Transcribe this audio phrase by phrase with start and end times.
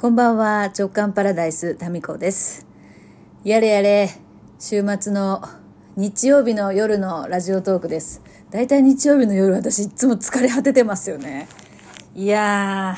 [0.00, 2.68] こんばんは、直感パラダイス、タミコです。
[3.42, 4.08] やれやれ、
[4.60, 5.42] 週末の
[5.96, 8.22] 日曜日の夜のラジオトークです。
[8.50, 11.48] だいたい日曜日の夜私いつも疲れ果ててますよね。
[12.14, 12.96] いや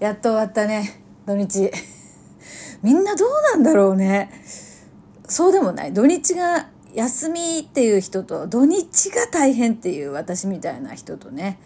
[0.00, 1.70] ー、やっと終わったね、土日。
[2.82, 4.30] みんなどうなんだろうね。
[5.28, 5.92] そうでもない。
[5.92, 11.58] 土日が休みっていう人と、土日が大変っていう私みたいな人とね、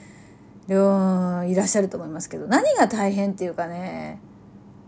[0.67, 4.19] いらっしゃると思いますけど、何が大変っていうかね、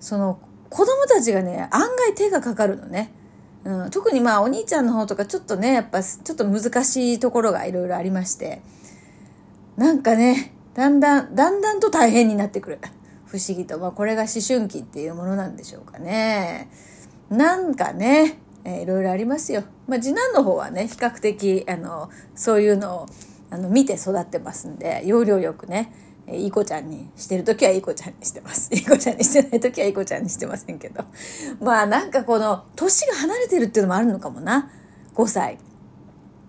[0.02, 3.12] その子供たちがね案外手がかかるのね、
[3.64, 8.60] うん、特にまあお兄ちゃんの方とかちょっとねやっぱちょっと難しいところがいろいろありまして。
[9.76, 12.78] なんかねだんだんだんだんと大変になってくる。
[13.26, 16.68] 不思議と、まあ、これが思春期っていうものなんでしょうかね。
[17.30, 23.06] なんかね、えーいろいろありますよ、まあ、次男の方はね比較的あのそういうのを
[23.50, 25.92] あの見て育ってますんで要領よくね。
[26.32, 28.74] えいい子ちゃんにしてる時はいい子ちゃんにしてます。
[28.74, 31.04] いい子ちゃんにしてない時はいい子ちゃんにしてませんけど。
[31.60, 34.70] まあなんかこの、年が離れてるっていうのもあるのかもな。
[35.14, 35.58] 5歳。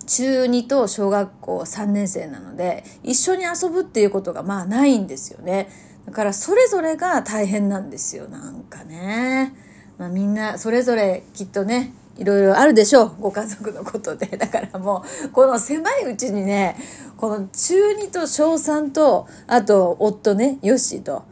[0.05, 5.69] 中2と小学校3年生なので、一緒に遊ぶっていうことがまあないんですよね。
[6.05, 8.27] だからそれぞれが大変なんですよ。
[8.27, 9.53] なんかね。
[9.97, 13.11] まあみんなそれぞれきっとね、いろいろあるでしょう。
[13.19, 14.27] ご家族のことで。
[14.37, 16.75] だからもう、この狭いうちにね、
[17.17, 21.23] この中2と小3と、あと夫ね、ヨッシーと。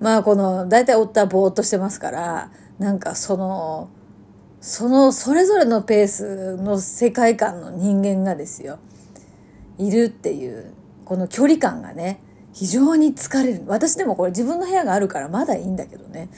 [0.00, 3.88] まあこの、大体夫はぼーっとしてますから、なんかその、
[4.62, 8.78] その、それぞれのペースの世界観の人間がですよ、
[9.78, 10.72] いるっていう、
[11.04, 12.20] この距離感がね、
[12.52, 13.62] 非常に疲れる。
[13.66, 16.28] 私でもこれ自分の部屋があるからまだいいんだけどね。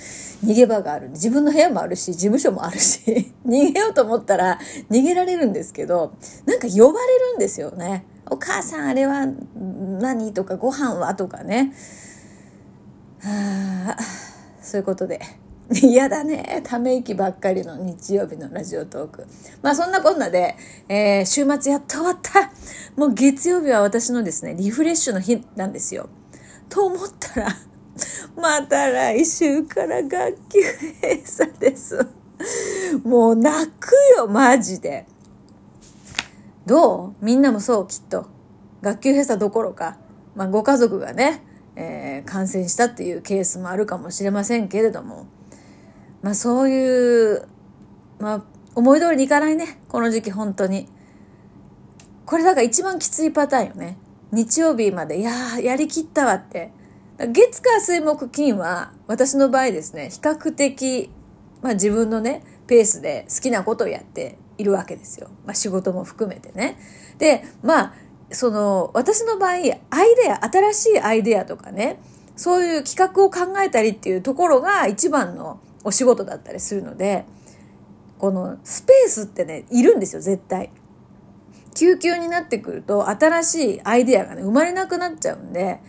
[0.44, 1.10] 逃げ場がある。
[1.10, 4.58] 自分の部屋もあるし、事務所もあるし、 逃げようと思ったら
[4.90, 6.12] 逃げられるんですけど、
[6.44, 8.04] なんか呼ばれるんですよね。
[8.28, 10.32] お母さんあれは何？
[10.32, 11.14] とかご飯は？
[11.14, 11.72] とかね。
[13.20, 14.02] はあ、
[14.60, 15.20] そういうことで。
[15.80, 16.60] 嫌だね。
[16.64, 19.26] ため息ばっかりの日曜日のラジオトーク。
[19.62, 20.56] まあそんなこんなで、
[20.88, 22.50] えー週末やっと終わった。
[22.96, 26.08] もう月曜日は私のですね、リフレッシュの日なんですよ。
[26.68, 27.48] と思ったら、
[28.36, 30.60] また来週から学級
[31.00, 32.06] 閉鎖です。
[33.04, 35.06] もう泣くよ、マジで。
[36.66, 37.24] どう？
[37.24, 38.26] みんなもそう、きっと。
[38.82, 39.96] 学級閉鎖どころか、
[40.34, 41.42] まあご家族がね、
[41.76, 45.26] えー感染したっていうケースもあるかもしれませんけれども、
[46.22, 47.46] まあそういう、
[48.18, 48.42] まあ
[48.74, 49.78] 思い通りにいかないね。
[49.88, 50.88] この時期本当に。
[52.24, 53.98] これだから一番きついパターンよね。
[54.30, 56.72] 日曜日まで、いやー、やりきったわって。
[57.18, 61.10] 月火水木金は私の場合ですね、比較的、
[61.60, 65.28] まあ自分のね、ペースで好きなことをやっているわけですよ。
[65.44, 66.78] まあ仕事も含めてね。
[67.18, 67.94] で、まあ、
[68.30, 69.70] その、私の場合、アイ
[70.16, 72.00] デア、新しいアイデアとかね、
[72.34, 77.24] そういう企画を考えたりっていうところが一番のお仕事だったりするので、
[78.18, 80.70] このスペースってね、いるんですよ、絶対。
[81.74, 85.80] 救急になってくると新しいアイデアがね、生まれなくなっちゃうんで、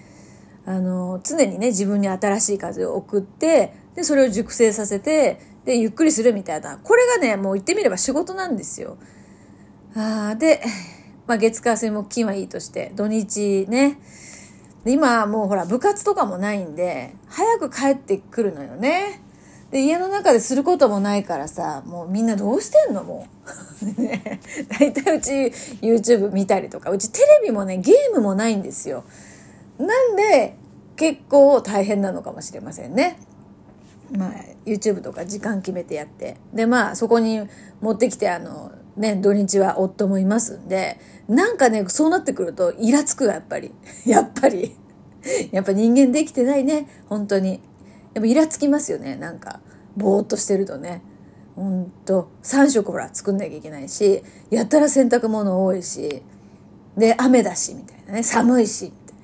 [0.66, 6.80] あの、常にね、自分に新しい風を送って、で、それを熟成させて、で、ゆっくりするみたいな。
[6.82, 8.98] これがね、もう言ってみれば仕事なんですよ。
[9.96, 10.62] あで、
[11.28, 14.00] まあ、月火水木金はいいとして、土日ね。
[14.86, 19.23] 今もうほら、部活とかもないんで、早く帰ってくるのよね。
[19.74, 23.04] で、家の中ですることもないからさ、もうみんなどうしてんの？
[23.04, 23.28] も
[23.88, 24.00] う。
[24.00, 24.40] ね、
[24.80, 25.32] 大体うち
[25.82, 29.04] YouTube 見たりとか、うちテレビもね、ゲームもないんですよ。
[29.80, 30.56] なんで、
[30.96, 33.18] 結構大変なのかもしれませんね。
[34.16, 34.32] まあ、
[34.64, 36.38] YouTube とか時間決めてやって。
[36.54, 37.42] で、まあ、そこに
[37.82, 43.74] 持ってきて、あの、ね、土日は夫もいますんで、なんかね、そうなってくると、イラつくやっぱり。
[44.06, 44.78] やっぱり。
[45.52, 47.60] やっぱ人間できてないね、本当に。
[48.14, 49.60] やっぱイラつきますよね、なんか。
[49.98, 51.02] ぼーっとしてるとね。
[51.56, 56.24] ほんと、3食ほら作んなきゃいけないし、やったら洗濯物多いし、
[56.98, 59.24] で、雨だし、みたいなね、寒いし、みたいな。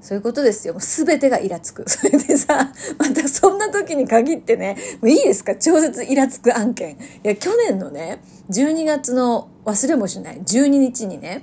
[0.00, 0.74] そういうことですよ。
[0.74, 1.84] もう全てがイラつく。
[1.90, 5.54] それでさ、またそんな時に限ってね、もういいですか？
[5.56, 6.92] 超絶イラつく案件。
[6.92, 8.20] いや、去年のね、
[8.50, 11.42] 12月の忘れもしない12日にね、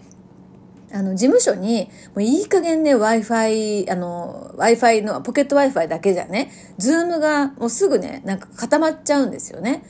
[0.93, 9.83] あの、事務所に、もういい加減ね、Wi-Fi、あの、Wi-Fi の、ポケット Wi-Fi だけじゃね、ズームがもうすぐね、なんか固まっちゃうんですよね。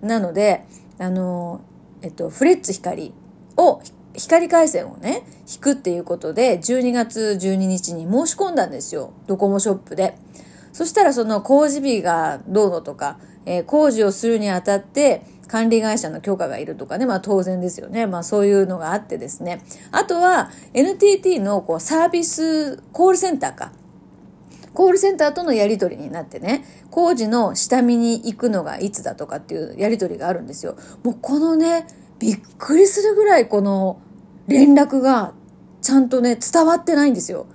[0.00, 0.64] なので、
[0.98, 1.60] あの、
[2.02, 3.12] えっと、フレッツ光
[3.56, 3.80] を、
[4.14, 5.22] 光回線をね、
[5.52, 9.12] 引くっていうことで、12月12日に申し込んだんですよ。
[9.26, 10.16] ドコモショップで。
[10.72, 18.06] そしたらその工事日がどうのとか、えー工事をするにあたって、管理会社の許可がいるとかね、まあ当然ですよね。
[18.06, 19.62] まあそういうのがあってですね。
[19.90, 23.72] あとは NTT のこうサービスコールセンターか。
[24.74, 30.76] コールセンターとのやり取りになってね、工事の下見に行くのがいつだとかっていうやり取りがあるんですよ。
[31.02, 31.86] もうこのね、
[32.20, 34.00] びっくりするぐらいこの
[34.46, 35.32] 連絡が
[35.82, 37.46] ちゃんとね、伝わってないんですよ。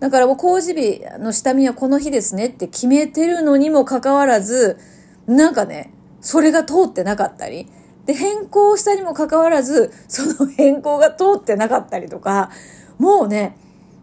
[0.00, 4.78] だからもう工事日の下見はこの日ですねって決めてるのにもかかわらず、
[5.26, 7.68] なんかね、それが通ってなかったり、
[8.06, 12.50] で、変更したにもかかわらず、その変更が通ってなかったりとか、
[12.98, 13.56] もうね、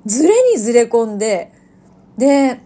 [0.05, 1.51] ずれにずれ込んで、
[2.17, 2.61] で、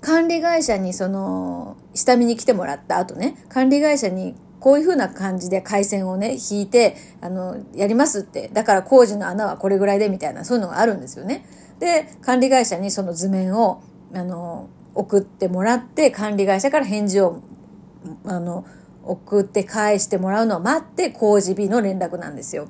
[0.00, 8.48] 管理会社にその、下見に来てもらった後ね、管理会社にこういう風な感じで回線をね、引いて、あの、やりますって。
[8.52, 11.46] だから工事の穴はこれぐらいでみたいな、そういうのがあるんですよね。
[11.78, 13.82] で、管理会社にその図面を、
[14.14, 17.40] あの、送ってもらって、管理会社から返事を、
[18.24, 18.64] あの、
[19.04, 22.68] 送って返してもらうのを待って工事日の連絡なんですよ。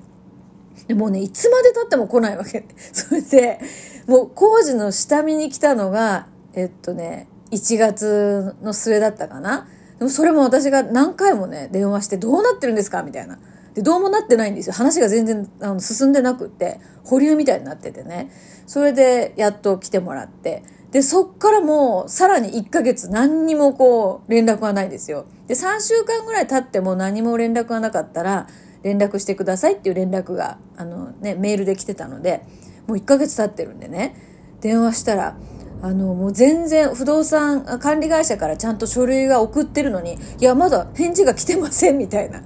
[0.87, 2.67] でもうね、いつまで経っても来ないわけ。
[2.93, 3.61] それで、
[4.06, 9.69] もう工事の下見に来たのが、えっとね、1月の末だったかな。
[9.99, 13.02] でもそれも私が何回もね、電話してどうなってるんですか？
[13.02, 13.38] みたいな。
[13.75, 14.75] で、どうもなってないんですよ。
[14.75, 18.31] 話が全然あの進んでなくって、保留みたいになっててね。
[18.67, 20.62] それで、やっと来てもらって。
[20.93, 25.27] で、そっからもう、さらに1ヶ月何にもこう、連絡がないんですよ。
[25.47, 28.47] で、3週間ぐらい経っても何も連絡がなかったら、
[28.83, 32.43] 連絡してくださいっていう連絡が、あのね、メールで来てたので、
[32.87, 34.15] もう1ヶ月経ってるんでね、
[34.61, 35.37] 電話したら、
[35.83, 42.43] あの、もう全然不動産管理会社からちゃんと書類が送ってるのに、いや、まだ返事が来てませんみたいな。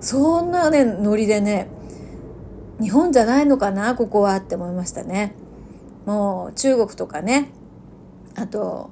[0.00, 1.68] そんなね、ノリでね、
[2.80, 5.34] 日本じゃないのかな、ここはって思いましたね。
[6.06, 7.50] もう中国とかね、
[8.34, 8.90] あと、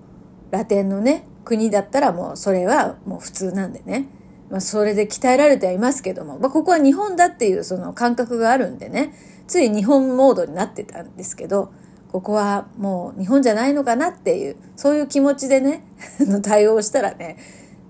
[0.50, 4.06] ラテンのね、国だったらもうそれはもう普通なんでね。
[4.50, 9.12] まあそれで鍛えられてはいますけども、まあここは日本だっていうその感覚があるんでね、
[9.46, 11.70] つい日本モードになってたんですけど、
[12.12, 15.84] ここはもう日本じゃないのかなっていう、そういう気持ちでね、
[16.42, 17.36] 対応したらね、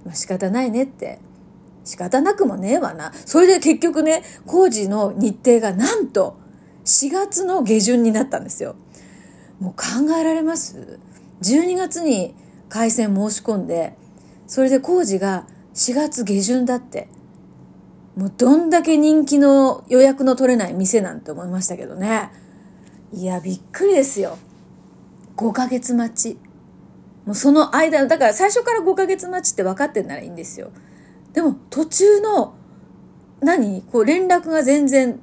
[0.05, 1.21] まあ、仕方ないねって。
[1.85, 3.13] 仕方なくもねえわな。
[3.25, 6.37] それで結局ね、工事の日程がなんと
[6.85, 8.77] 4月の下旬になったんですよ。
[9.59, 10.99] もう考えられます？
[11.43, 12.35] ?12 月に
[12.69, 13.97] 回線申し込んで、
[14.47, 17.09] それで工事が4月下旬だって。
[18.17, 22.31] もうどんだけ人気の予約の取れない店なんて思いましたけどね。
[23.13, 24.39] いや、びっくりですよ。
[25.37, 26.39] 5ヶ月待ち。
[27.25, 30.73] もうその間、だから最初から5ヶ月待ちって分かってんならいいんですよ。
[31.33, 32.55] でも途中の、
[33.41, 33.83] 何？
[33.83, 35.21] こう連絡が全然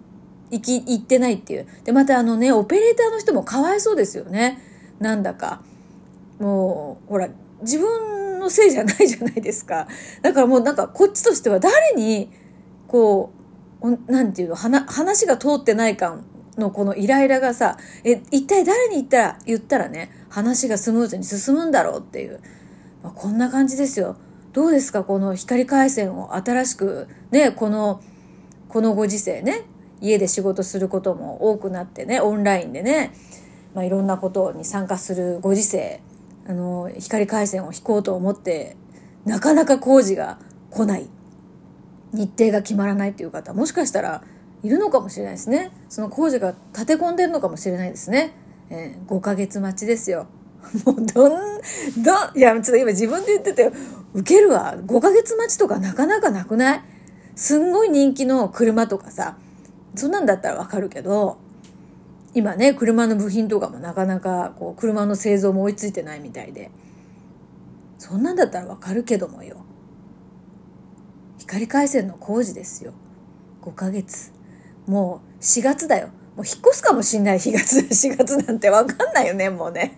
[0.51, 1.67] 行き、行ってないっていう。
[1.83, 4.61] で、またあのね、オペレーターの人もかわいそうですよね。
[4.99, 5.61] なんだか。
[6.39, 7.29] もう、ほら、
[7.61, 9.87] 自分のせいじゃないじゃないですか。
[10.21, 12.31] だからもうなんかこっちとしては誰に、
[12.87, 13.31] こ
[13.81, 16.25] う、なんていうの、話が通ってない感
[16.57, 22.39] のこのイライラがさ、え、一体誰に言ったら、言ったらね、話がスムーズに進むんだろうっていう。
[23.03, 24.17] まあ、こんな感じですよ。
[24.53, 28.01] どうですかこの光回線を新しく、ね、この、
[28.69, 29.65] このご時世ね、
[30.01, 33.13] 家で仕事することも多くなってね、オンラインでね、
[33.73, 36.01] まあ、いろんなことに参加するご時世、
[36.47, 38.77] あの、光回線を引こうと思って、
[39.25, 40.37] なかなか工事が
[40.69, 41.09] 来ない。
[42.13, 44.23] 日程が決まらないっていう方、もしかしたら
[44.63, 45.71] いるのかもしれないですね。
[45.89, 48.33] その工事が立て込んでるのかもしれないですね。
[48.69, 50.27] えー、5ヶ月待ちですよ。
[50.85, 51.05] もうどん、
[52.03, 53.71] どん、いや、ちょっと今自分で言ってて、
[54.13, 54.75] 受けるわ。
[54.85, 56.81] 5ヶ月待ちとかなかなかなくない？
[57.35, 59.37] すんごい人気の車とかさ、
[59.95, 61.37] そんなんだったらわかるけど、
[62.35, 66.69] 今ね、車の部品とかもなかなか、こう、車の製造も追いついてないみたいで。
[67.97, 69.65] そんなんだったらわかるけどもよ。
[71.39, 72.93] 光回線の工事ですよ。
[73.61, 74.33] 5ヶ月。
[74.85, 76.09] もう4月だよ。
[76.35, 79.97] もう引っ越すかもしんない4月、 4月なんてわかんないよね、もうね。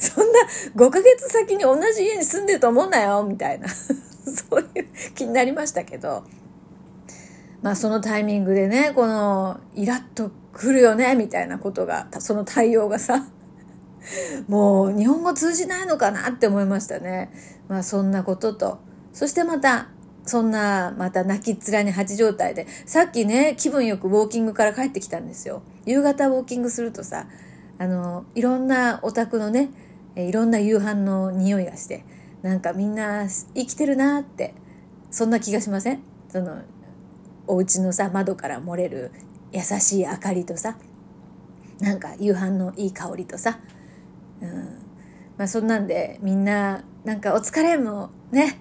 [0.00, 0.40] そんな
[0.74, 3.68] 5ヶ月先に同じ家に住んでると思うなよ、みたいな。
[3.68, 6.24] そういう気になりましたけど。
[7.62, 13.26] まあそのタイミングでね、このイラッとくるよね、みたいなことが、その対応がさ、
[14.48, 17.30] もう日本語通じないのかなって思いましたね。
[17.68, 18.80] まあそんなことと、
[19.12, 19.88] そしてまた
[20.24, 25.62] そんな、また泣きっ面に蜂状態で、さっきね、気分よくウォーキングから帰ってきたんですよ。
[25.84, 27.26] 夕方ウォーキングするとさ、
[27.78, 29.70] あの、いろんなお宅のね、
[30.14, 32.04] いろんな夕飯の匂いがして、
[32.42, 34.54] なんかみんな生きてるなって、
[35.10, 36.02] そんな気がしません？
[36.28, 36.58] その、
[37.46, 39.10] お家のさ、窓から漏れる
[39.52, 40.76] 優しい明かりとさ、
[41.80, 43.58] なんか夕飯のいい香りとさ、
[44.40, 44.78] うん。
[45.36, 48.60] まあそんなんでみんな、なんかお疲れもね、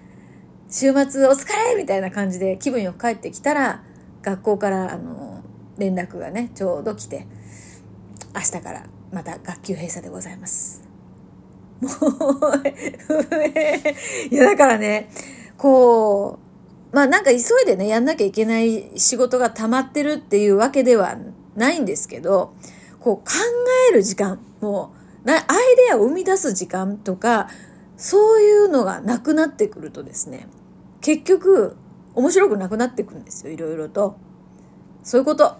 [0.69, 3.83] 週末お疲れみたいな感じで気分よく帰ってきたら、
[4.21, 5.43] 学校からあの、
[5.77, 7.27] 連絡がね、ちょうど来て、
[8.33, 10.81] 明日からまた学級閉鎖でございます。
[11.81, 11.91] もう、
[14.29, 15.09] いやだからね、
[15.57, 16.50] こう、
[16.91, 21.17] まあなんか急いでね、やんなきゃいけない仕事が溜まってるっていうわけでは
[21.55, 22.53] ないんですけど、
[22.99, 23.23] こう考
[23.89, 24.93] える時間、も
[25.25, 25.41] う、アイ
[25.87, 27.47] デアを生み出す時間とか、
[27.97, 30.47] そういうのがなくなってくるとですね、
[31.01, 31.77] 結局、
[32.13, 34.17] 面白くなくなってくるんですよ、いろいろと。
[35.03, 35.55] そういうこと。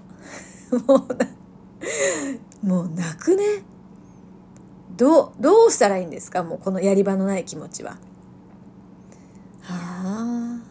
[0.88, 1.08] も
[2.64, 3.44] う、もう泣くね？
[4.98, 6.44] どう、どうしたらいいんですか？
[6.44, 7.92] もうこのやり場のない気持ちは。
[7.92, 7.98] は
[9.70, 10.71] あ。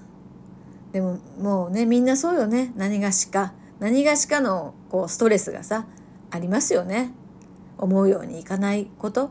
[0.93, 2.73] でももうね、みんなそうよね。
[2.77, 3.53] 何がしか。
[3.79, 5.87] 何がしかのこうストレスがさ、
[6.31, 7.13] ありますよね。
[7.79, 9.31] 思うようにいかないこと。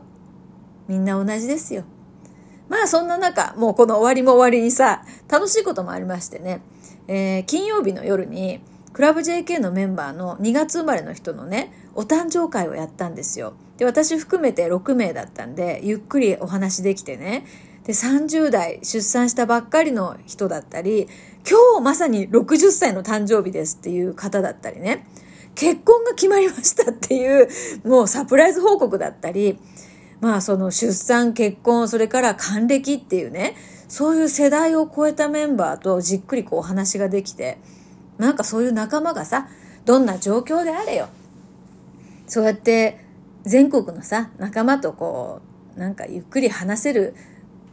[0.88, 1.84] みんな同じですよ。
[2.68, 6.62] まあそんな中、もうこの終わりも終わりにさ、楽しいこともありましてね、
[7.08, 8.60] えー、金曜日の夜に、
[8.92, 13.54] クラブ JK のメンバーの2月生まれの人のね、お誕生会をやったんですよ。
[13.76, 17.44] で、私含めて6名だったんで、ゆっくりお話できてね。
[17.84, 21.08] で、30代出産したばっかりの人だったり、
[21.48, 25.06] 今日まさに60歳の誕生日ですっていう方だったりね。
[25.54, 27.48] 結婚が決まりましたっていう、
[27.84, 29.58] もうサプライズ報告だったり、
[30.20, 33.56] まあその出産、結婚、それから還暦っていうね、
[33.88, 37.58] そういう世代を超えたメンバーとじっくりこうお話ができて、
[38.18, 39.48] なんかそういう仲間がさ、
[39.84, 41.08] どんな状況であれよ。
[42.26, 43.04] そうやって
[43.44, 45.40] 全国のさ、仲間とこ
[45.76, 47.14] う、なんかゆっくり話せる、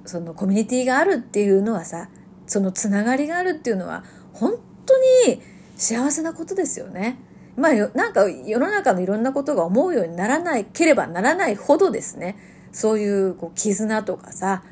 [0.05, 2.09] そのコミュニティがあるっていうのはさ、
[2.47, 4.53] そのつながりがあるっていうのは、本
[4.85, 4.97] 当
[5.29, 5.41] に
[5.75, 7.19] 幸せなことですよね。
[7.55, 12.37] まあ、なんか世の中のいろんなことが思うようにならないければならないほどですね、
[12.71, 14.63] そういうこう絆とかさ、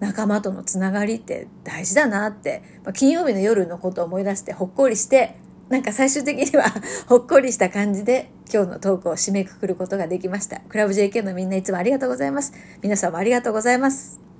[0.00, 5.36] 仲間とのつながりって大事だなって、まあ、金曜日の夜のことを思い出してほっこりして、
[5.70, 6.64] なんか最終的には
[7.08, 10.60] ほっこりした感じで今日のトークを締めくくることができました。
[10.68, 12.52] クラブ JK のみんないつもありがとうございます。
[12.82, 14.33] 皆様ありがとうございます。